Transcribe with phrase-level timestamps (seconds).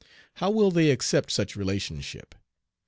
[0.37, 2.33] How will they accept such relationship?